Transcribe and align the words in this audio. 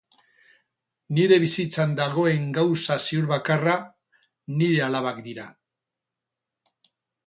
Nire 1.17 1.37
bizitzan 1.43 1.93
dagoen 1.99 2.49
gauza 2.57 2.99
ziur 3.05 3.29
bakarra 3.35 3.79
nire 4.59 4.85
alabak 4.91 5.25
dira. 5.31 5.51